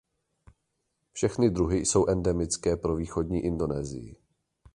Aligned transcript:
Všechny 1.13 1.49
druhy 1.49 1.85
jsou 1.85 2.05
endemické 2.07 2.77
pro 2.77 2.95
východní 2.95 3.39
Indonésii. 3.39 4.15